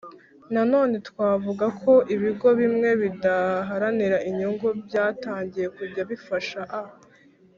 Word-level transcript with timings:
nanone 0.53 0.95
twavuga 1.09 1.65
ko 1.81 1.93
ibigo 2.15 2.47
bimwe 2.59 2.89
bidaharanira 3.01 4.17
inyungu 4.29 4.67
byatangiye 4.85 5.67
kujya 5.77 6.01
bifasha 6.09 6.61
a 6.79 6.81